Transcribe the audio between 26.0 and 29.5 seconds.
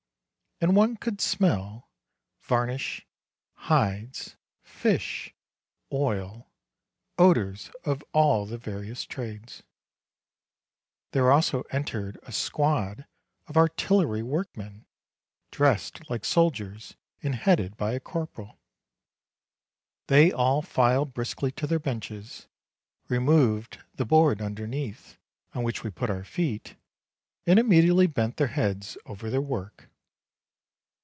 our feet, and immediately bent their heads over their